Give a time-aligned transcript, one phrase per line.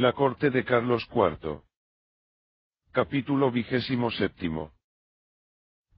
[0.00, 1.60] La corte de Carlos IV.
[2.92, 4.70] Capítulo vigésimo séptimo.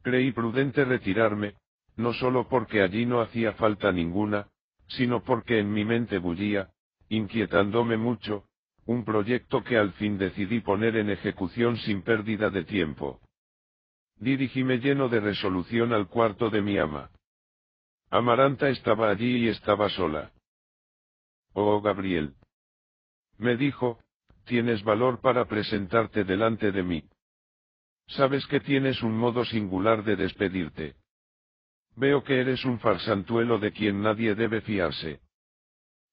[0.00, 1.56] Creí prudente retirarme,
[1.96, 4.48] no solo porque allí no hacía falta ninguna,
[4.88, 6.70] sino porque en mi mente bullía,
[7.10, 8.46] inquietándome mucho,
[8.86, 13.20] un proyecto que al fin decidí poner en ejecución sin pérdida de tiempo.
[14.16, 17.10] Dirigíme lleno de resolución al cuarto de mi ama.
[18.08, 20.32] Amaranta estaba allí y estaba sola.
[21.52, 22.34] Oh Gabriel,
[23.40, 23.98] me dijo,
[24.44, 27.04] tienes valor para presentarte delante de mí.
[28.08, 30.96] Sabes que tienes un modo singular de despedirte.
[31.96, 35.20] Veo que eres un farsantuelo de quien nadie debe fiarse.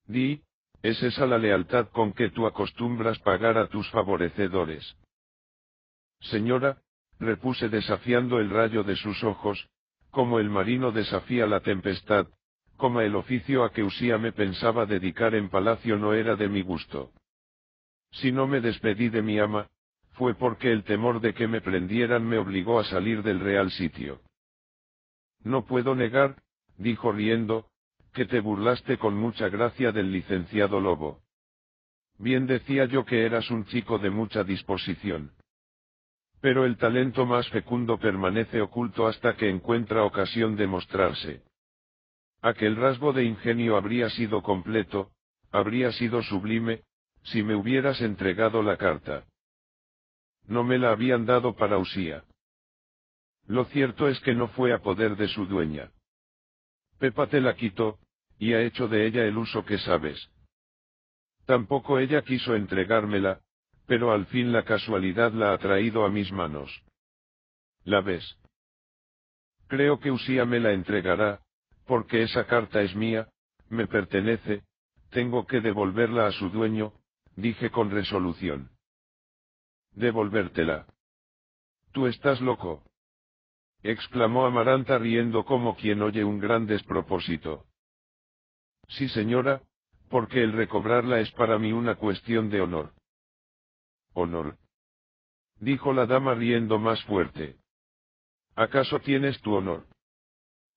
[0.05, 0.41] Di,
[0.81, 4.95] ¿es esa la lealtad con que tú acostumbras pagar a tus favorecedores?
[6.19, 6.81] Señora,
[7.19, 9.67] repuse desafiando el rayo de sus ojos,
[10.11, 12.27] como el marino desafía la tempestad,
[12.77, 16.61] como el oficio a que Usía me pensaba dedicar en palacio no era de mi
[16.61, 17.11] gusto.
[18.11, 19.67] Si no me despedí de mi ama,
[20.13, 24.22] fue porque el temor de que me prendieran me obligó a salir del real sitio.
[25.44, 26.41] No puedo negar,
[26.78, 27.69] dijo riendo,
[28.13, 31.22] que te burlaste con mucha gracia del licenciado Lobo.
[32.17, 35.33] Bien decía yo que eras un chico de mucha disposición.
[36.41, 41.44] Pero el talento más fecundo permanece oculto hasta que encuentra ocasión de mostrarse.
[42.41, 45.11] Aquel rasgo de ingenio habría sido completo,
[45.52, 46.83] habría sido sublime,
[47.28, 49.25] si me hubieras entregado la carta.
[50.45, 52.23] No me la habían dado para Usía.
[53.47, 55.92] Lo cierto es que no fue a poder de su dueña.
[57.00, 58.00] Pepa te la quitó,
[58.39, 60.30] y ha hecho de ella el uso que sabes.
[61.45, 63.41] Tampoco ella quiso entregármela,
[63.88, 66.84] pero al fin la casualidad la ha traído a mis manos.
[67.84, 68.38] ¿La ves?
[69.67, 71.41] Creo que Usía me la entregará,
[71.86, 73.30] porque esa carta es mía,
[73.69, 74.64] me pertenece,
[75.09, 76.94] tengo que devolverla a su dueño,
[77.38, 78.71] dije con resolución.
[79.91, 80.88] Devolvértela.
[81.94, 82.83] Tú estás loco.
[83.83, 87.66] exclamó Amaranta riendo como quien oye un gran despropósito.
[88.89, 89.62] Sí señora,
[90.09, 92.94] porque el recobrarla es para mí una cuestión de honor.
[94.13, 94.57] Honor.
[95.59, 97.57] Dijo la dama riendo más fuerte.
[98.56, 99.85] ¿Acaso tienes tu honor?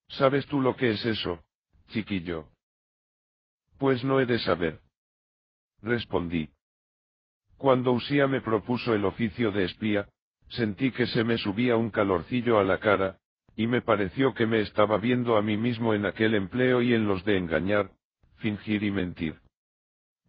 [0.09, 1.43] ¿Sabes tú lo que es eso,
[1.89, 2.49] chiquillo?
[3.79, 4.81] Pues no he de saber.
[5.83, 6.51] Respondí.
[7.57, 10.09] Cuando Usía me propuso el oficio de espía,
[10.49, 13.19] sentí que se me subía un calorcillo a la cara,
[13.57, 17.07] y me pareció que me estaba viendo a mí mismo en aquel empleo y en
[17.07, 17.91] los de engañar,
[18.37, 19.37] fingir y mentir.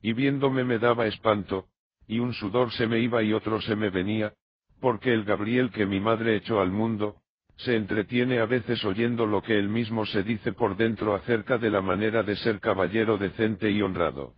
[0.02, 1.68] Y viéndome me daba espanto,
[2.08, 4.34] y un sudor se me iba y otro se me venía,
[4.80, 7.22] porque el Gabriel que mi madre echó al mundo,
[7.58, 11.70] se entretiene a veces oyendo lo que él mismo se dice por dentro acerca de
[11.70, 14.34] la manera de ser caballero decente y honrado.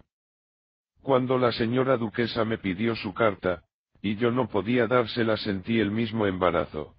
[1.03, 3.63] Cuando la señora duquesa me pidió su carta,
[4.01, 6.95] y yo no podía dársela sentí el mismo embarazo.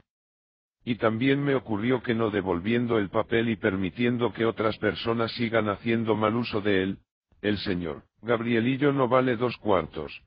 [0.84, 5.70] Y también me ocurrió que no devolviendo el papel y permitiendo que otras personas sigan
[5.70, 6.98] haciendo mal uso de él,
[7.41, 10.22] el señor Gabrielillo no vale dos cuartos.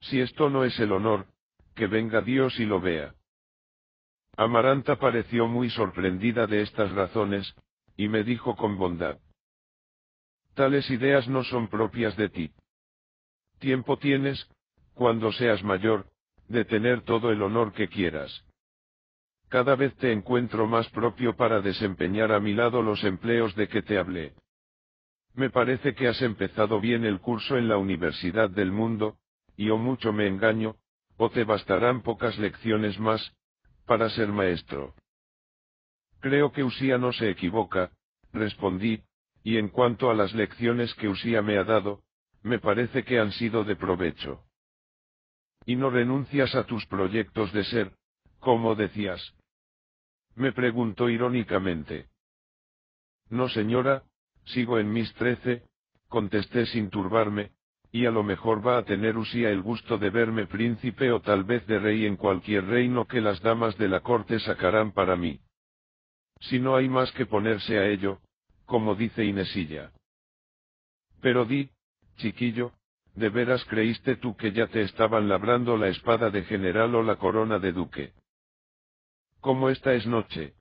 [0.00, 1.26] Si esto no es el honor,
[1.74, 3.14] que venga Dios y lo vea.
[4.38, 7.54] Amaranta pareció muy sorprendida de estas razones,
[7.98, 9.18] y me dijo con bondad.
[10.54, 12.50] Tales ideas no son propias de ti.
[13.60, 14.48] Tiempo tienes,
[14.94, 16.06] cuando seas mayor,
[16.48, 18.44] de tener todo el honor que quieras.
[19.50, 23.82] Cada vez te encuentro más propio para desempeñar a mi lado los empleos de que
[23.82, 24.32] te hablé.
[25.34, 29.18] Me parece que has empezado bien el curso en la Universidad del Mundo,
[29.56, 30.76] y o mucho me engaño,
[31.18, 33.34] o te bastarán pocas lecciones más,
[33.84, 34.94] para ser maestro.
[36.20, 37.90] Creo que Usía no se equivoca,
[38.32, 39.02] respondí,
[39.44, 42.02] y en cuanto a las lecciones que Usía me ha dado,
[42.42, 44.44] me parece que han sido de provecho.
[45.66, 47.92] Y no renuncias a tus proyectos de ser,
[48.38, 49.34] como decías.
[50.34, 52.08] Me preguntó irónicamente.
[53.28, 54.04] No señora,
[54.46, 55.64] sigo en mis trece,
[56.08, 57.52] contesté sin turbarme,
[57.92, 61.44] y a lo mejor va a tener Usía el gusto de verme príncipe o tal
[61.44, 65.40] vez de rey en cualquier reino que las damas de la corte sacarán para mí.
[66.40, 68.20] Si no hay más que ponerse a ello,
[68.64, 69.92] como dice Inesilla.
[71.20, 71.70] Pero di,
[72.20, 72.72] chiquillo,
[73.14, 77.16] ¿de veras creíste tú que ya te estaban labrando la espada de general o la
[77.16, 78.12] corona de duque?
[79.40, 80.54] Como esta es noche.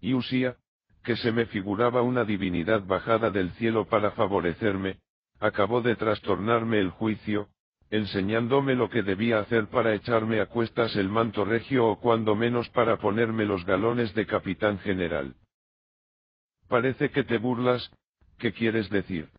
[0.00, 0.56] Y Usía,
[1.02, 4.98] que se me figuraba una divinidad bajada del cielo para favorecerme,
[5.40, 7.48] acabó de trastornarme el juicio,
[7.90, 12.68] enseñándome lo que debía hacer para echarme a cuestas el manto regio o cuando menos
[12.70, 15.34] para ponerme los galones de capitán general.
[16.68, 17.90] Parece que te burlas,
[18.38, 19.30] ¿qué quieres decir?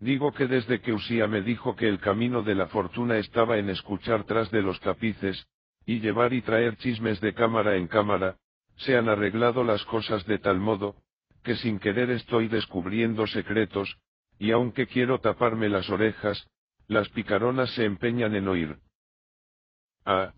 [0.00, 3.70] Digo que desde que Usía me dijo que el camino de la fortuna estaba en
[3.70, 5.46] escuchar tras de los tapices,
[5.86, 8.36] y llevar y traer chismes de cámara en cámara,
[8.76, 10.96] se han arreglado las cosas de tal modo,
[11.42, 13.98] que sin querer estoy descubriendo secretos,
[14.38, 16.48] y aunque quiero taparme las orejas,
[16.88, 18.78] las picaronas se empeñan en oír.
[20.04, 20.32] Ah.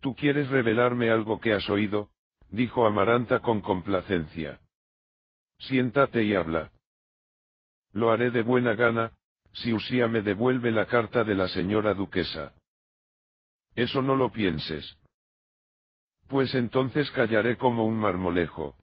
[0.00, 2.10] ¿Tú quieres revelarme algo que has oído?
[2.50, 4.60] dijo Amaranta con complacencia.
[5.58, 6.70] Siéntate y habla.
[7.94, 9.12] Lo haré de buena gana,
[9.52, 12.52] si Usía me devuelve la carta de la señora duquesa.
[13.76, 14.98] Eso no lo pienses.
[16.28, 18.76] Pues entonces callaré como un marmolejo.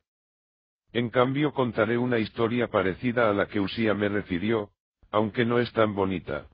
[0.93, 4.71] En cambio contaré una historia parecida a la que Usía me refirió,
[5.11, 6.47] aunque no es tan bonita.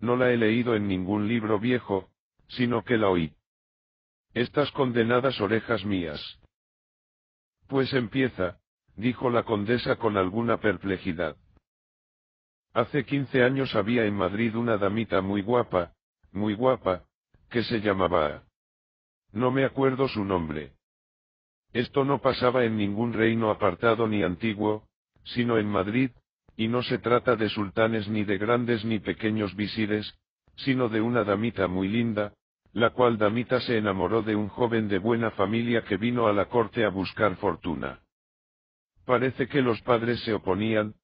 [0.00, 2.10] No la he leído en ningún libro viejo,
[2.48, 3.32] sino que la oí.
[4.34, 6.20] Estas condenadas orejas mías.
[7.68, 8.58] Pues empieza,
[8.96, 11.36] dijo la condesa con alguna perplejidad.
[12.74, 15.92] Hace quince años había en Madrid una damita muy guapa,
[16.32, 17.04] muy guapa,
[17.48, 18.42] que se llamaba...
[19.32, 20.72] No me acuerdo su nombre.
[21.72, 24.88] Esto no pasaba en ningún reino apartado ni antiguo,
[25.22, 26.10] sino en Madrid,
[26.56, 30.12] y no se trata de sultanes ni de grandes ni pequeños visires,
[30.56, 32.32] sino de una damita muy linda,
[32.72, 36.46] la cual damita se enamoró de un joven de buena familia que vino a la
[36.46, 38.00] corte a buscar fortuna.
[39.04, 40.94] Parece que los padres se oponían,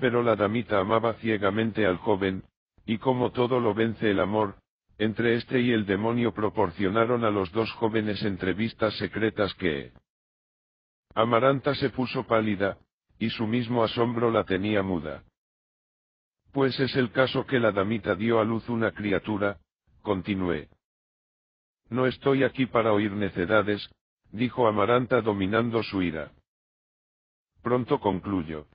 [0.00, 2.42] pero la damita amaba ciegamente al joven,
[2.86, 4.56] y como todo lo vence el amor,
[4.98, 9.92] entre este y el demonio proporcionaron a los dos jóvenes entrevistas secretas que,
[11.14, 12.78] Amaranta se puso pálida,
[13.18, 15.24] y su mismo asombro la tenía muda.
[16.52, 19.58] Pues es el caso que la damita dio a luz una criatura,
[20.02, 20.68] continué.
[21.88, 23.90] No estoy aquí para oír necedades,
[24.32, 26.32] dijo Amaranta dominando su ira.
[27.62, 28.66] Pronto concluyo.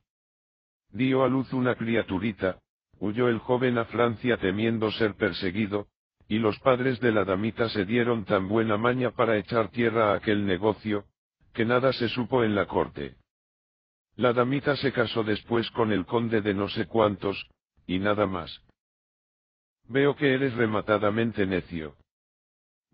[0.95, 2.61] Dio a luz una criaturita,
[3.01, 5.89] huyó el joven a Francia temiendo ser perseguido,
[6.29, 10.15] y los padres de la damita se dieron tan buena maña para echar tierra a
[10.15, 11.03] aquel negocio,
[11.53, 13.17] que nada se supo en la corte.
[14.15, 17.45] La damita se casó después con el conde de no sé cuántos,
[17.85, 18.61] y nada más.
[19.89, 21.97] Veo que eres rematadamente necio.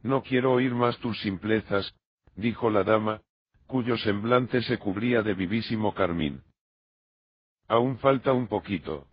[0.01, 1.94] No quiero oír más tus simplezas,
[2.36, 3.21] dijo la dama,
[3.68, 6.42] cuyo semblante se cubría de vivísimo carmín.
[7.71, 9.07] Aún falta un poquito.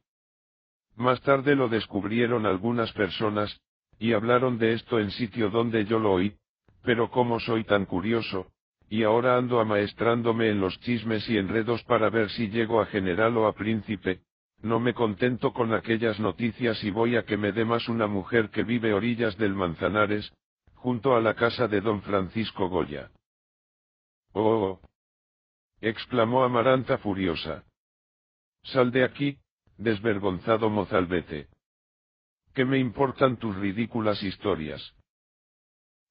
[0.97, 3.57] Más tarde lo descubrieron algunas personas,
[4.01, 6.35] y hablaron de esto en sitio donde yo lo oí,
[6.83, 8.51] pero como soy tan curioso,
[8.91, 13.37] y ahora ando amaestrándome en los chismes y enredos para ver si llego a general
[13.37, 14.23] o a príncipe,
[14.61, 18.51] no me contento con aquellas noticias y voy a que me dé más una mujer
[18.51, 20.33] que vive orillas del Manzanares,
[20.75, 23.13] junto a la casa de don Francisco Goya.
[24.33, 24.81] Oh, oh, oh.
[25.81, 27.63] exclamó Amaranta furiosa.
[28.65, 29.39] Sal de aquí,
[29.77, 31.49] desvergonzado mozalbete.
[32.55, 34.95] ¿Qué me importan tus ridículas historias?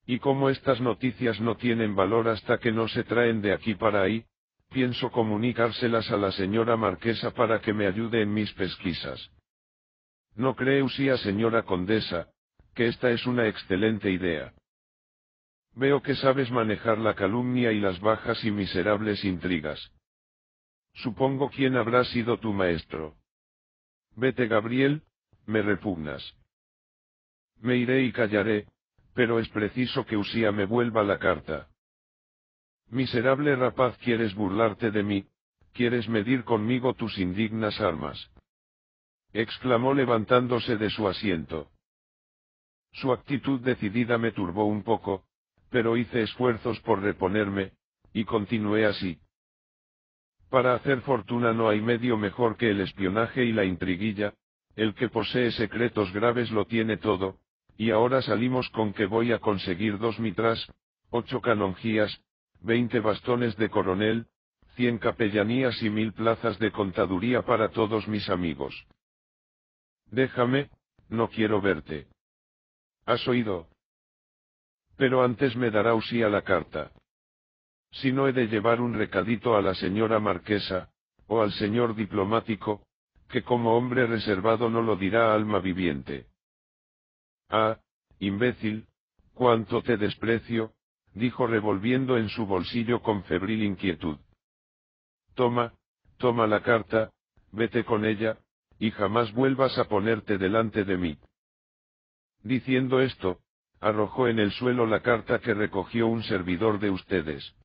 [0.05, 4.01] Y como estas noticias no tienen valor hasta que no se traen de aquí para
[4.01, 4.25] ahí,
[4.69, 9.31] pienso comunicárselas a la señora marquesa para que me ayude en mis pesquisas.
[10.35, 12.29] ¿No cree usía señora condesa,
[12.73, 14.53] que esta es una excelente idea?
[15.73, 19.91] Veo que sabes manejar la calumnia y las bajas y miserables intrigas.
[20.97, 23.15] Supongo quién habrá sido tu maestro.
[24.15, 25.03] Vete Gabriel,
[25.45, 26.23] me repugnas.
[27.59, 28.67] Me iré y callaré,
[29.13, 31.69] pero es preciso que Usía me vuelva la carta.
[32.89, 35.27] Miserable rapaz, quieres burlarte de mí,
[35.73, 38.31] quieres medir conmigo tus indignas armas.
[39.33, 41.69] exclamó levantándose de su asiento.
[42.93, 45.25] Su actitud decidida me turbó un poco,
[45.69, 47.73] pero hice esfuerzos por reponerme,
[48.13, 49.19] y continué así.
[50.49, 54.33] Para hacer fortuna no hay medio mejor que el espionaje y la intriguilla,
[54.75, 57.39] el que posee secretos graves lo tiene todo,
[57.77, 60.65] y ahora salimos con que voy a conseguir dos mitras,
[61.09, 62.21] ocho canonjías,
[62.61, 64.27] veinte bastones de coronel,
[64.75, 68.85] cien capellanías y mil plazas de contaduría para todos mis amigos.
[70.11, 70.69] Déjame,
[71.09, 72.07] no quiero verte.
[73.05, 73.67] ¿Has oído?
[74.97, 76.91] Pero antes me dará usía la carta.
[77.91, 80.89] Si no he de llevar un recadito a la señora marquesa,
[81.27, 82.85] o al señor diplomático,
[83.29, 86.27] que como hombre reservado no lo dirá alma viviente.
[87.49, 87.79] Ah,
[88.19, 88.87] imbécil,
[89.33, 90.73] cuánto te desprecio,
[91.13, 94.17] dijo revolviendo en su bolsillo con febril inquietud.
[95.35, 95.73] Toma,
[96.17, 97.11] toma la carta,
[97.51, 98.37] vete con ella,
[98.79, 101.17] y jamás vuelvas a ponerte delante de mí.
[102.43, 103.39] Diciendo esto,
[103.79, 107.55] arrojó en el suelo la carta que recogió un servidor de ustedes.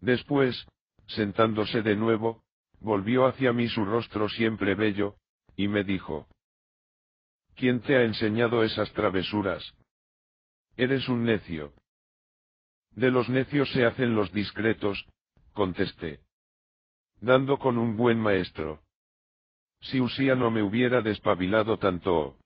[0.00, 0.66] Después,
[1.06, 2.42] sentándose de nuevo,
[2.80, 5.16] volvió hacia mí su rostro siempre bello,
[5.56, 6.28] y me dijo,
[7.56, 9.74] ¿Quién te ha enseñado esas travesuras?
[10.76, 11.72] Eres un necio.
[12.92, 15.04] De los necios se hacen los discretos,
[15.52, 16.20] contesté.
[17.20, 18.80] Dando con un buen maestro.
[19.80, 22.38] Si Usía no me hubiera despabilado tanto.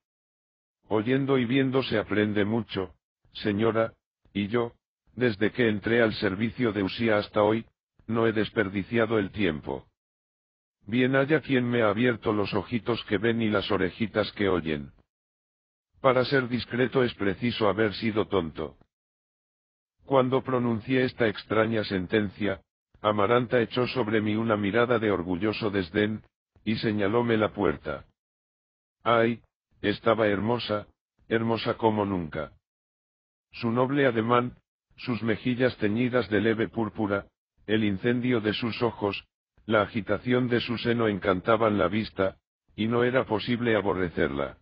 [0.88, 2.94] Oyendo y viendo se aprende mucho,
[3.32, 3.92] señora,
[4.32, 4.72] y yo,
[5.14, 7.66] desde que entré al servicio de Usía hasta hoy,
[8.06, 9.86] no he desperdiciado el tiempo.
[10.86, 14.92] Bien haya quien me ha abierto los ojitos que ven y las orejitas que oyen.
[16.00, 18.76] Para ser discreto es preciso haber sido tonto.
[20.04, 22.60] Cuando pronuncié esta extraña sentencia,
[23.00, 26.22] Amaranta echó sobre mí una mirada de orgulloso desdén,
[26.64, 28.04] y señalóme la puerta.
[29.02, 29.42] Ay,
[29.80, 30.86] estaba hermosa,
[31.28, 32.52] hermosa como nunca.
[33.52, 34.56] Su noble ademán,
[34.96, 37.26] sus mejillas teñidas de leve púrpura,
[37.66, 39.24] el incendio de sus ojos,
[39.66, 42.36] la agitación de su seno encantaban la vista,
[42.74, 44.58] y no era posible aborrecerla.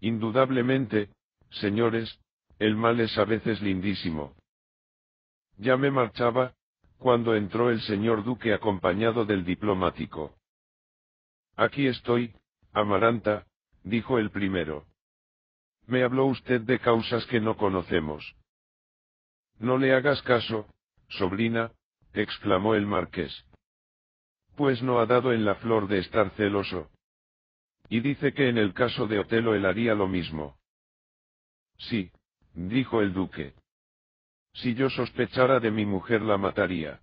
[0.00, 1.10] Indudablemente,
[1.50, 2.20] señores,
[2.58, 4.34] el mal es a veces lindísimo.
[5.58, 6.54] Ya me marchaba,
[6.98, 10.36] cuando entró el señor duque acompañado del diplomático.
[11.56, 12.34] Aquí estoy,
[12.72, 13.46] Amaranta,
[13.84, 14.86] dijo el primero.
[15.86, 18.34] Me habló usted de causas que no conocemos.
[19.58, 20.66] No le hagas caso,
[21.08, 21.72] sobrina,
[22.12, 23.44] exclamó el marqués.
[24.56, 26.90] Pues no ha dado en la flor de estar celoso.
[27.88, 30.56] Y dice que en el caso de Otelo él haría lo mismo.
[31.78, 32.10] Sí,
[32.54, 33.54] dijo el duque.
[34.54, 37.00] Si yo sospechara de mi mujer la mataría.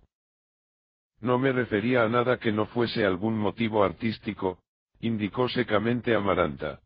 [1.20, 4.58] No me refería a nada que no fuese algún motivo artístico,
[5.00, 6.80] indicó secamente Amaranta.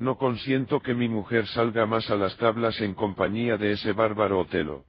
[0.00, 4.40] No consiento que mi mujer salga más a las tablas en compañía de ese bárbaro
[4.40, 4.86] Otelo.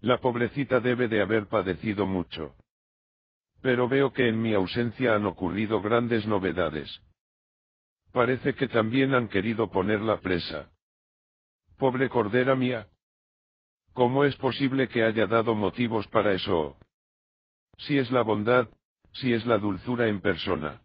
[0.00, 2.54] La pobrecita debe de haber padecido mucho.
[3.60, 6.88] Pero veo que en mi ausencia han ocurrido grandes novedades.
[8.10, 10.70] Parece que también han querido ponerla presa.
[11.76, 12.88] Pobre cordera mía.
[13.92, 16.78] ¿Cómo es posible que haya dado motivos para eso?
[17.76, 18.66] Si es la bondad,
[19.12, 20.80] si es la dulzura en persona.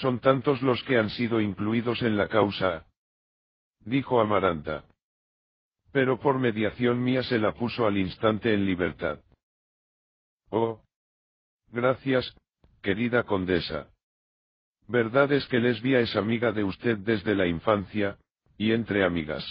[0.00, 2.86] Son tantos los que han sido incluidos en la causa.
[3.80, 4.84] Dijo Amaranta.
[5.92, 9.20] Pero por mediación mía se la puso al instante en libertad.
[10.50, 10.82] Oh,
[11.68, 12.34] Gracias,
[12.82, 13.90] querida condesa.
[14.88, 18.18] Verdad es que Lesbia es amiga de usted desde la infancia,
[18.56, 19.44] y entre amigas.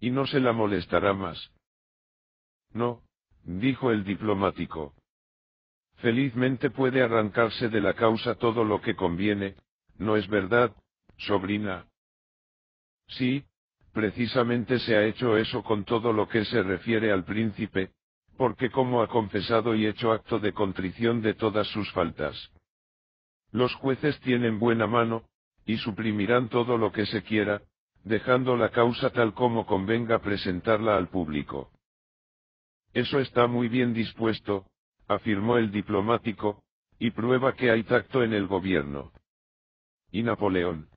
[0.00, 1.52] Y no se la molestará más.
[2.72, 3.02] No,
[3.44, 4.93] dijo el diplomático.
[5.96, 9.54] Felizmente puede arrancarse de la causa todo lo que conviene,
[9.98, 10.74] ¿no es verdad,
[11.16, 11.86] sobrina?
[13.08, 13.44] Sí,
[13.92, 17.92] precisamente se ha hecho eso con todo lo que se refiere al príncipe,
[18.36, 22.50] porque como ha confesado y hecho acto de contrición de todas sus faltas.
[23.52, 25.28] Los jueces tienen buena mano,
[25.64, 27.62] y suprimirán todo lo que se quiera,
[28.02, 31.70] dejando la causa tal como convenga presentarla al público.
[32.92, 34.66] Eso está muy bien dispuesto,
[35.08, 36.62] afirmó el diplomático,
[36.98, 39.12] y prueba que hay tacto en el gobierno.
[40.10, 40.88] ¿Y Napoleón?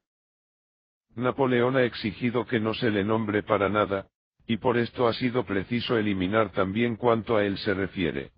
[1.16, 4.08] Napoleón ha exigido que no se le nombre para nada,
[4.46, 8.32] y por esto ha sido preciso eliminar también cuanto a él se refiere.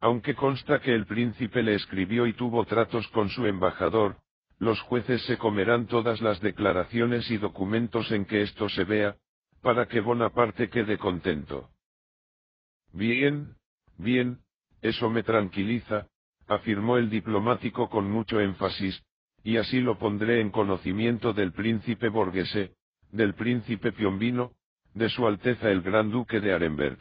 [0.00, 4.16] Aunque consta que el príncipe le escribió y tuvo tratos con su embajador,
[4.58, 9.16] los jueces se comerán todas las declaraciones y documentos en que esto se vea,
[9.62, 11.70] para que Bonaparte quede contento.
[12.92, 13.54] Bien,
[13.98, 14.40] bien,
[14.82, 16.06] eso me tranquiliza,
[16.46, 19.02] afirmó el diplomático con mucho énfasis,
[19.42, 22.74] y así lo pondré en conocimiento del príncipe Borghese,
[23.12, 24.52] del príncipe Piombino,
[24.94, 26.98] de Su Alteza el Gran Duque de Arenberg.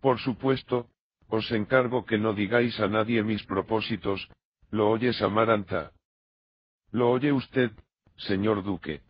[0.00, 0.88] Por supuesto,
[1.28, 4.28] os encargo que no digáis a nadie mis propósitos,
[4.70, 5.92] ¿lo oyes Amaranta?
[6.90, 7.70] ¿Lo oye usted,
[8.16, 9.02] señor Duque?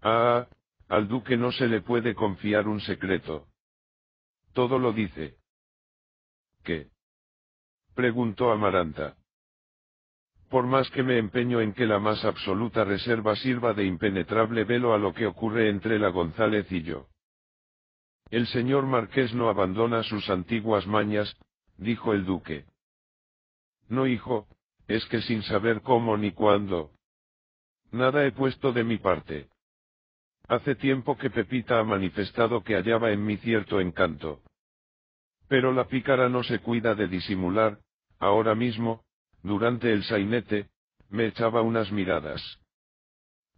[0.00, 0.46] Ah,
[0.88, 3.46] al Duque no se le puede confiar un secreto.
[4.54, 5.37] Todo lo dice.
[6.68, 6.90] ¿Qué?
[7.94, 9.16] preguntó Amaranta
[10.50, 14.94] por más que me empeño en que la más absoluta reserva sirva de impenetrable velo
[14.94, 17.06] a lo que ocurre entre la González y yo.
[18.30, 21.34] El señor marqués no abandona sus antiguas mañas,
[21.76, 22.64] dijo el duque.
[23.88, 24.46] No, hijo,
[24.86, 26.92] es que sin saber cómo ni cuándo.
[27.90, 29.48] Nada he puesto de mi parte.
[30.46, 34.42] Hace tiempo que Pepita ha manifestado que hallaba en mí cierto encanto.
[35.48, 37.80] Pero la pícara no se cuida de disimular,
[38.18, 39.04] ahora mismo,
[39.42, 40.68] durante el sainete,
[41.08, 42.42] me echaba unas miradas.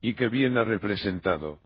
[0.00, 1.60] Y qué bien ha representado.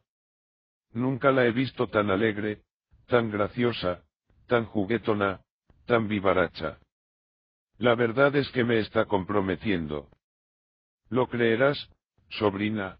[0.93, 2.62] Nunca la he visto tan alegre,
[3.07, 4.02] tan graciosa,
[4.47, 5.43] tan juguetona,
[5.87, 6.78] tan vivaracha.
[7.78, 10.09] La verdad es que me está comprometiendo.
[11.11, 11.90] ¿Lo creerás,
[12.31, 12.99] sobrina?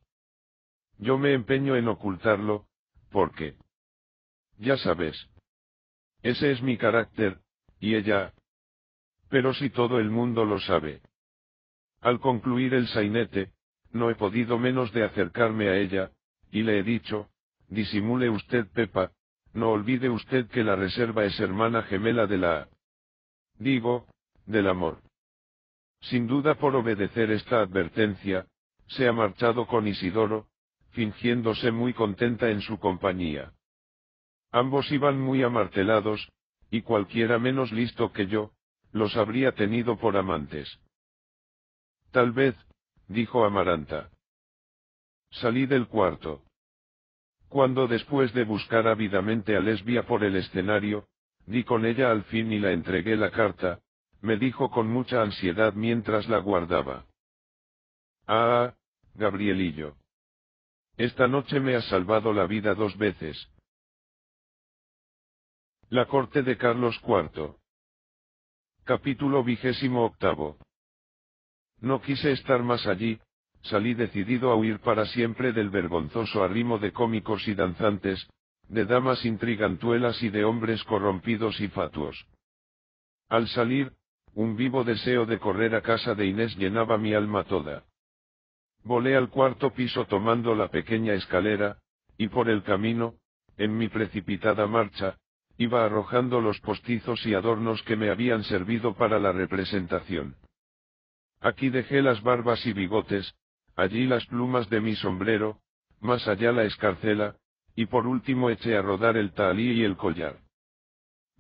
[0.99, 2.66] Yo me empeño en ocultarlo,
[3.11, 3.57] porque...
[4.59, 5.28] Ya sabes.
[6.25, 7.38] Ese es mi carácter,
[7.78, 8.33] y ella...
[9.28, 11.02] Pero si todo el mundo lo sabe.
[12.00, 13.52] Al concluir el sainete,
[13.93, 16.12] no he podido menos de acercarme a ella,
[16.50, 17.28] y le he dicho,
[17.69, 19.12] disimule usted Pepa,
[19.52, 22.69] no olvide usted que la reserva es hermana gemela de la...
[23.59, 24.07] Digo,
[24.47, 25.02] del amor.
[26.00, 28.47] Sin duda por obedecer esta advertencia,
[28.87, 30.49] se ha marchado con Isidoro,
[30.93, 33.52] fingiéndose muy contenta en su compañía.
[34.54, 36.30] Ambos iban muy amartelados,
[36.70, 38.52] y cualquiera menos listo que yo,
[38.92, 40.78] los habría tenido por amantes.
[42.12, 42.54] Tal vez,
[43.08, 44.11] dijo Amaranta.
[45.32, 46.44] Salí del cuarto.
[47.49, 51.08] Cuando después de buscar ávidamente a Lesbia por el escenario,
[51.46, 53.80] di con ella al fin y la entregué la carta,
[54.20, 57.06] me dijo con mucha ansiedad mientras la guardaba.
[58.28, 58.73] Ah,
[59.16, 59.96] Gabrielillo.
[60.96, 63.49] Esta noche me has salvado la vida dos veces.
[65.91, 67.57] La corte de Carlos IV.
[68.85, 70.17] Capítulo vigésimo.
[71.81, 73.21] No quise estar más allí,
[73.62, 78.26] salí decidido a huir para siempre del vergonzoso arrimo de cómicos y danzantes,
[78.69, 82.26] de damas intrigantuelas y de hombres corrompidos y fatuos.
[83.29, 83.93] Al salir,
[84.33, 87.85] un vivo deseo de correr a casa de Inés llenaba mi alma toda.
[88.85, 91.79] Volé al cuarto piso tomando la pequeña escalera,
[92.17, 93.17] y por el camino,
[93.59, 95.19] en mi precipitada marcha,
[95.58, 100.37] iba arrojando los postizos y adornos que me habían servido para la representación.
[101.40, 103.34] Aquí dejé las barbas y bigotes,
[103.76, 105.58] allí las plumas de mi sombrero,
[106.00, 107.37] más allá la escarcela,
[107.76, 110.38] y por último eché a rodar el talí y el collar.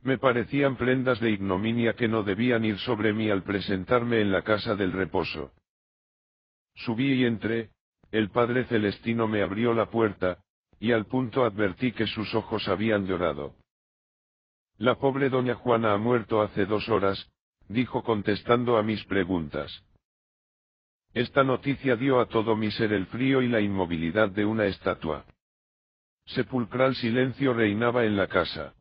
[0.02, 4.42] Me parecían prendas de ignominia que no debían ir sobre mí al presentarme en la
[4.42, 5.52] casa del reposo.
[6.74, 7.70] Subí y entré,
[8.10, 10.38] el Padre Celestino me abrió la puerta,
[10.78, 13.56] y al punto advertí que sus ojos habían llorado.
[14.78, 17.30] La pobre doña Juana ha muerto hace dos horas,
[17.68, 19.84] dijo contestando a mis preguntas.
[21.12, 25.24] Esta noticia dio a todo mi ser el frío y la inmovilidad de una estatua.
[26.26, 28.74] Sepulcral silencio reinaba en la casa.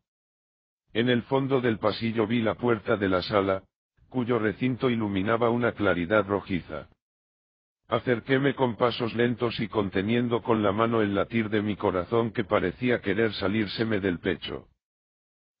[0.92, 3.62] En el fondo del pasillo vi la puerta de la sala,
[4.08, 6.88] cuyo recinto iluminaba una claridad rojiza.
[7.86, 12.42] Acerquéme con pasos lentos y conteniendo con la mano el latir de mi corazón que
[12.42, 14.66] parecía querer salírseme del pecho.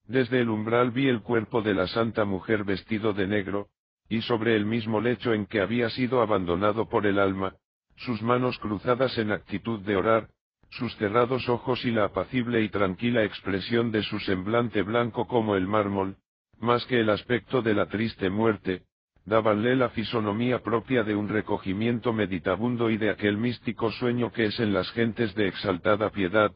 [0.06, 3.68] Desde el umbral vi el cuerpo de la santa mujer vestido de negro,
[4.08, 7.54] y sobre el mismo lecho en que había sido abandonado por el alma,
[7.96, 10.28] sus manos cruzadas en actitud de orar,
[10.70, 15.66] sus cerrados ojos y la apacible y tranquila expresión de su semblante blanco como el
[15.66, 16.16] mármol,
[16.58, 18.82] más que el aspecto de la triste muerte,
[19.24, 24.60] dábanle la fisonomía propia de un recogimiento meditabundo y de aquel místico sueño que es
[24.60, 26.52] en las gentes de exaltada piedad,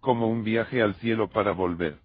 [0.00, 2.01] como un viaje al cielo para volver.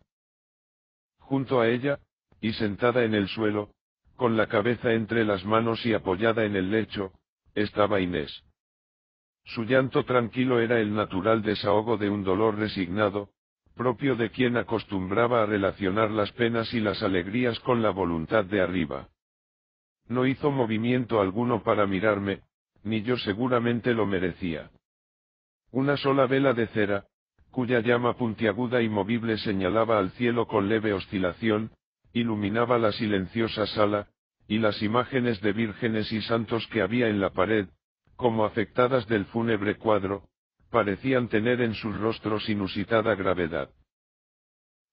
[1.27, 1.99] Junto a ella,
[2.39, 3.71] y sentada en el suelo,
[4.15, 7.11] con la cabeza entre las manos y apoyada en el lecho,
[7.53, 8.45] estaba Inés.
[9.43, 13.29] Su llanto tranquilo era el natural desahogo de un dolor resignado,
[13.75, 18.61] propio de quien acostumbraba a relacionar las penas y las alegrías con la voluntad de
[18.61, 19.09] arriba.
[20.07, 22.43] No hizo movimiento alguno para mirarme,
[22.83, 24.71] ni yo seguramente lo merecía.
[25.71, 27.05] Una sola vela de cera,
[27.57, 31.71] cuya llama puntiaguda y movible señalaba al cielo con leve oscilación,
[32.13, 34.09] iluminaba la silenciosa sala,
[34.47, 37.67] y las imágenes de vírgenes y santos que había en la pared,
[38.15, 40.25] como afectadas del fúnebre cuadro,
[40.69, 43.71] parecían tener en sus rostros inusitada gravedad.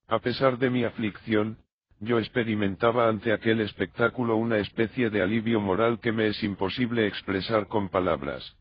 [0.09, 1.59] A pesar de mi aflicción,
[2.01, 7.69] yo experimentaba ante aquel espectáculo una especie de alivio moral que me es imposible expresar
[7.69, 8.57] con palabras.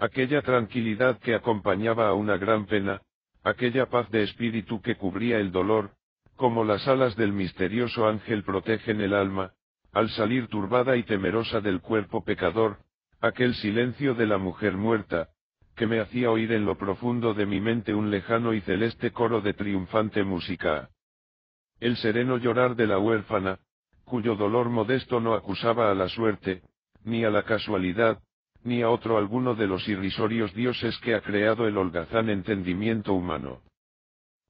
[0.00, 3.02] Aquella tranquilidad que acompañaba a una gran pena,
[3.44, 5.90] aquella paz de espíritu que cubría el dolor,
[6.36, 9.52] como las alas del misterioso ángel protegen el alma,
[9.92, 12.78] al salir turbada y temerosa del cuerpo pecador,
[13.20, 15.28] aquel silencio de la mujer muerta,
[15.76, 19.42] que me hacía oír en lo profundo de mi mente un lejano y celeste coro
[19.42, 20.88] de triunfante música.
[21.78, 23.58] El sereno llorar de la huérfana,
[24.06, 26.62] cuyo dolor modesto no acusaba a la suerte,
[27.04, 28.22] ni a la casualidad,
[28.64, 33.62] ni a otro alguno de los irrisorios dioses que ha creado el holgazán entendimiento humano.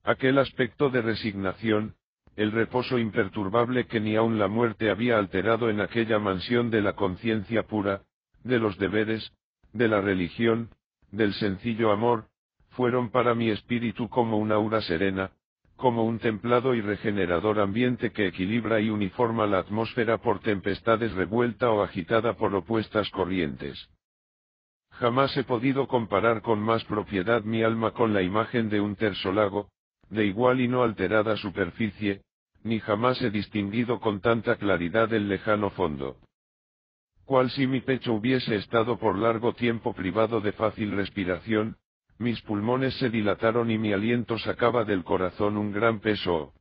[0.03, 1.95] Aquel aspecto de resignación,
[2.35, 6.93] el reposo imperturbable que ni aun la muerte había alterado en aquella mansión de la
[6.93, 8.01] conciencia pura,
[8.43, 9.31] de los deberes,
[9.73, 10.69] de la religión,
[11.11, 12.25] del sencillo amor,
[12.71, 15.31] fueron para mi espíritu como una aura serena,
[15.75, 21.69] como un templado y regenerador ambiente que equilibra y uniforma la atmósfera por tempestades revuelta
[21.71, 23.89] o agitada por opuestas corrientes.
[25.01, 29.31] Jamás he podido comparar con más propiedad mi alma con la imagen de un terso
[29.31, 29.71] lago,
[30.11, 32.21] de igual y no alterada superficie,
[32.63, 36.17] ni jamás he distinguido con tanta claridad el lejano fondo.
[37.25, 41.77] Cual si mi pecho hubiese estado por largo tiempo privado de fácil respiración,
[42.19, 46.53] mis pulmones se dilataron y mi aliento sacaba del corazón un gran peso.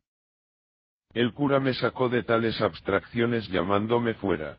[1.12, 4.56] El cura me sacó de tales abstracciones llamándome fuera.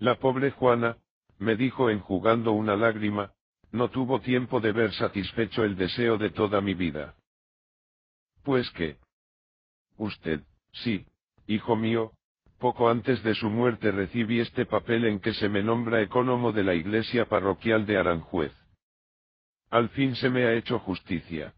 [0.00, 0.96] La pobre Juana,
[1.38, 3.32] me dijo enjugando una lágrima,
[3.70, 7.14] no tuvo tiempo de ver satisfecho el deseo de toda mi vida.
[8.42, 8.96] Pues que.
[9.96, 11.06] Usted, sí,
[11.46, 12.12] hijo mío,
[12.58, 16.64] poco antes de su muerte recibí este papel en que se me nombra ecónomo de
[16.64, 18.52] la iglesia parroquial de Aranjuez.
[19.70, 21.54] Al fin se me ha hecho justicia.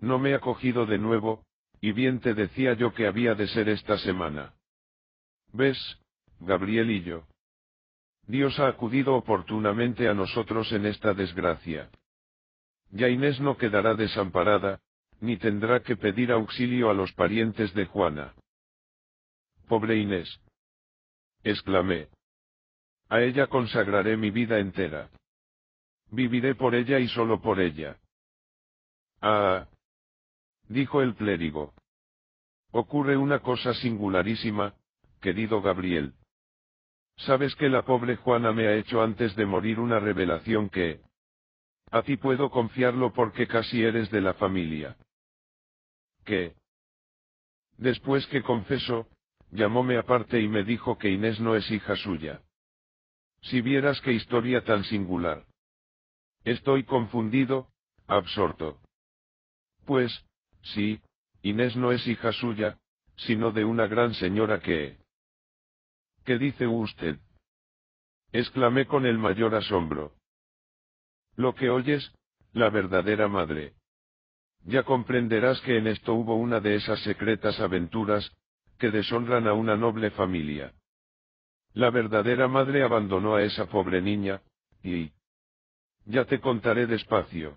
[0.00, 1.44] No me ha cogido de nuevo,
[1.80, 4.54] y bien te decía yo que había de ser esta semana.
[5.52, 5.78] ¿Ves,
[6.40, 7.24] Gabriel y yo?
[8.26, 11.90] Dios ha acudido oportunamente a nosotros en esta desgracia.
[12.90, 14.80] Ya Inés no quedará desamparada,
[15.20, 18.34] ni tendrá que pedir auxilio a los parientes de Juana.
[19.68, 20.40] Pobre Inés.
[21.42, 22.08] exclamé.
[23.08, 25.10] A ella consagraré mi vida entera.
[26.10, 27.98] Viviré por ella y solo por ella.
[29.20, 29.66] Ah.
[30.68, 31.74] Dijo el clérigo.
[32.72, 34.74] Ocurre una cosa singularísima,
[35.20, 36.14] querido Gabriel.
[37.16, 41.00] Sabes que la pobre Juana me ha hecho antes de morir una revelación que...
[41.90, 44.96] A ti puedo confiarlo porque casi eres de la familia.
[46.24, 46.54] ¿Qué?
[47.78, 49.06] Después que confesó,
[49.50, 52.42] llamóme aparte y me dijo que Inés no es hija suya.
[53.42, 55.44] Si vieras qué historia tan singular.
[56.44, 57.68] Estoy confundido,
[58.06, 58.80] absorto.
[59.86, 60.24] Pues,
[60.62, 61.00] sí,
[61.42, 62.78] Inés no es hija suya,
[63.16, 64.98] sino de una gran señora que...
[66.24, 67.18] ¿Qué dice usted?
[68.32, 70.12] exclamé con el mayor asombro.
[71.36, 72.12] Lo que oyes,
[72.52, 73.74] la verdadera madre.
[74.64, 78.28] Ya comprenderás que en esto hubo una de esas secretas aventuras,
[78.78, 80.74] que deshonran a una noble familia.
[81.74, 84.42] La verdadera madre abandonó a esa pobre niña,
[84.82, 85.12] y,
[86.06, 87.56] ya te contaré despacio.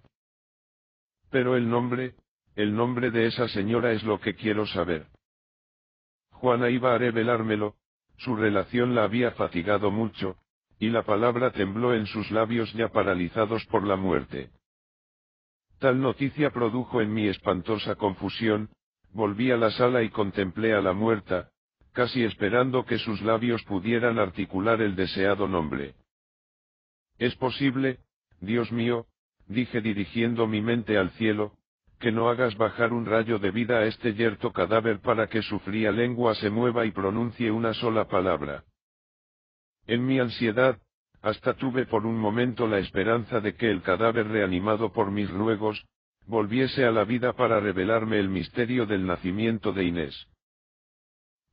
[1.31, 2.15] Pero el nombre,
[2.55, 5.07] el nombre de esa señora es lo que quiero saber.
[6.33, 7.75] Juana iba a revelármelo,
[8.17, 10.37] su relación la había fatigado mucho,
[10.79, 14.49] y la palabra tembló en sus labios ya paralizados por la muerte.
[15.79, 18.69] Tal noticia produjo en mí espantosa confusión,
[19.13, 21.49] volví a la sala y contemplé a la muerta,
[21.93, 25.95] casi esperando que sus labios pudieran articular el deseado nombre.
[27.17, 27.99] Es posible,
[28.39, 29.07] Dios mío,
[29.47, 31.56] dije dirigiendo mi mente al cielo,
[31.99, 35.59] que no hagas bajar un rayo de vida a este yerto cadáver para que su
[35.59, 38.63] fría lengua se mueva y pronuncie una sola palabra.
[39.87, 40.79] En mi ansiedad,
[41.21, 45.83] hasta tuve por un momento la esperanza de que el cadáver reanimado por mis ruegos,
[46.27, 50.27] volviese a la vida para revelarme el misterio del nacimiento de Inés.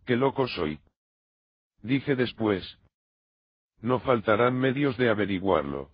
[0.04, 0.78] ¡Qué loco soy!
[1.83, 2.78] Dije después.
[3.80, 5.90] No faltarán medios de averiguarlo.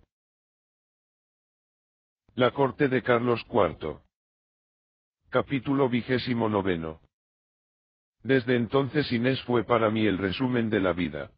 [2.35, 3.99] La corte de Carlos IV.
[5.31, 6.99] Capítulo vigésimo noveno.
[8.21, 11.31] Desde entonces Inés fue para mí el resumen de la vida.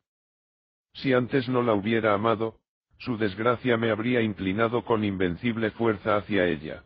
[0.93, 2.58] Si antes no la hubiera amado,
[2.97, 6.84] su desgracia me habría inclinado con invencible fuerza hacia ella.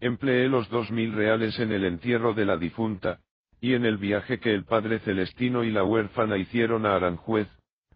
[0.00, 3.20] Empleé los dos mil reales en el entierro de la difunta,
[3.60, 7.48] y en el viaje que el padre Celestino y la huérfana hicieron a Aranjuez,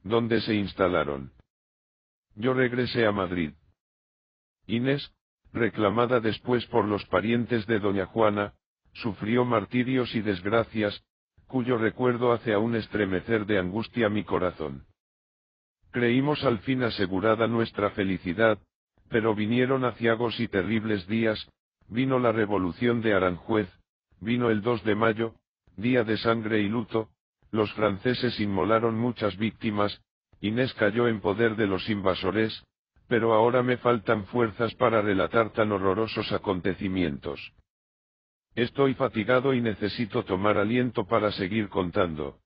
[0.04, 1.32] donde se instalaron.
[2.34, 3.54] Yo regresé a Madrid.
[4.66, 5.14] Inés,
[5.52, 8.54] reclamada después por los parientes de doña Juana,
[8.94, 11.02] sufrió martirios y desgracias,
[11.46, 14.86] cuyo recuerdo hace aún estremecer de angustia mi corazón.
[15.90, 18.58] Creímos al fin asegurada nuestra felicidad,
[19.10, 21.46] pero vinieron aciagos y terribles días,
[21.88, 23.68] vino la revolución de Aranjuez,
[24.20, 25.34] vino el 2 de mayo,
[25.76, 27.10] día de sangre y luto,
[27.50, 30.00] los franceses inmolaron muchas víctimas,
[30.40, 32.64] Inés cayó en poder de los invasores,
[33.12, 37.52] pero ahora me faltan fuerzas para relatar tan horrorosos acontecimientos.
[38.54, 42.38] Estoy fatigado y necesito tomar aliento para seguir contando.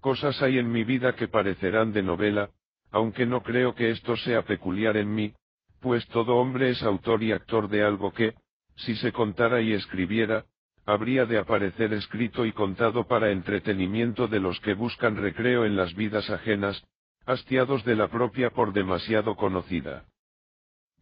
[0.00, 2.50] Cosas hay en mi vida que parecerán de novela,
[2.90, 5.32] aunque no creo que esto sea peculiar en mí,
[5.80, 8.34] pues todo hombre es autor y actor de algo que,
[8.76, 10.44] si se contara y escribiera,
[10.84, 15.94] habría de aparecer escrito y contado para entretenimiento de los que buscan recreo en las
[15.94, 16.84] vidas ajenas,
[17.28, 20.06] hastiados de la propia por demasiado conocida.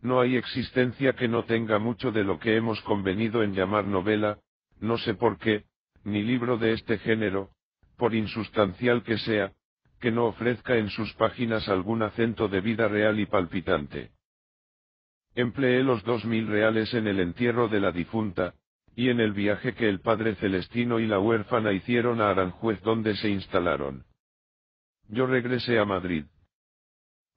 [0.02, 4.40] No hay existencia que no tenga mucho de lo que hemos convenido en llamar novela,
[4.80, 5.66] no sé por qué,
[6.02, 7.50] ni libro de este género,
[7.96, 9.52] por insustancial que sea,
[10.00, 14.10] que no ofrezca en sus páginas algún acento de vida real y palpitante.
[15.36, 18.54] Empleé los dos mil reales en el entierro de la difunta,
[18.96, 23.14] y en el viaje que el padre Celestino y la huérfana hicieron a Aranjuez donde
[23.14, 24.04] se instalaron.
[25.08, 26.24] Yo regresé a Madrid.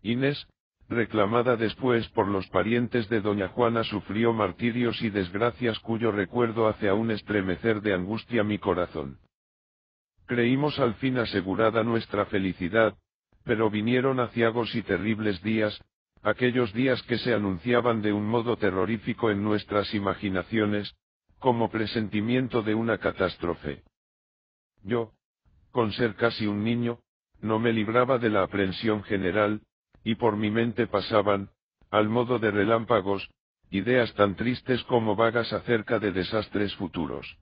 [0.02, 0.48] Inés,
[0.88, 6.90] reclamada después por los parientes de doña Juana, sufrió martirios y desgracias cuyo recuerdo hace
[6.90, 9.20] aún estremecer de angustia mi corazón.
[10.26, 12.96] Creímos al fin asegurada nuestra felicidad,
[13.44, 15.80] pero vinieron aciagos y terribles días,
[16.22, 20.96] aquellos días que se anunciaban de un modo terrorífico en nuestras imaginaciones,
[21.40, 23.84] como presentimiento de una catástrofe.
[24.84, 25.14] Yo,
[25.72, 27.00] con ser casi un niño,
[27.42, 29.62] no me libraba de la aprensión general,
[30.04, 31.50] y por mi mente pasaban,
[31.92, 33.30] al modo de relámpagos,
[33.72, 37.38] ideas tan tristes como vagas acerca de desastres futuros.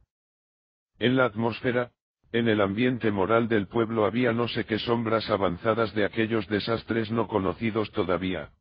[1.00, 1.92] En la atmósfera,
[2.32, 7.10] en el ambiente moral del pueblo había no sé qué sombras avanzadas de aquellos desastres
[7.12, 8.52] no conocidos todavía.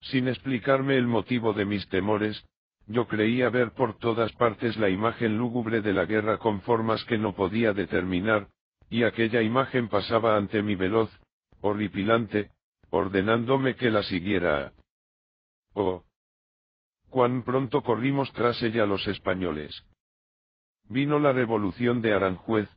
[0.00, 2.44] Sin explicarme el motivo de mis temores,
[2.86, 7.18] yo creía ver por todas partes la imagen lúgubre de la guerra con formas que
[7.18, 8.48] no podía determinar,
[8.90, 11.10] y aquella imagen pasaba ante mi veloz,
[11.60, 12.50] horripilante,
[12.90, 14.72] ordenándome que la siguiera.
[15.74, 16.04] Oh.
[17.10, 19.84] Cuán pronto corrimos tras ella los españoles.
[20.88, 22.68] Vino la revolución de Aranjuez,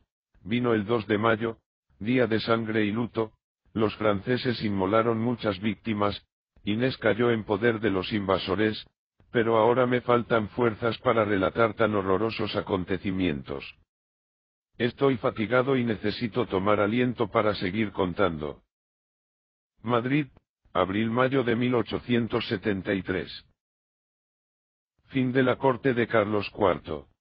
[0.44, 1.58] vino el 2 de mayo,
[1.98, 3.32] día de sangre y luto,
[3.72, 6.26] los franceses inmolaron muchas víctimas,
[6.64, 8.86] Inés cayó en poder de los invasores,
[9.30, 13.64] pero ahora me faltan fuerzas para relatar tan horrorosos acontecimientos.
[14.82, 18.64] Estoy fatigado y necesito tomar aliento para seguir contando.
[19.80, 20.26] Madrid,
[20.72, 23.44] abril-mayo de 1873.
[25.06, 27.11] Fin de la corte de Carlos IV.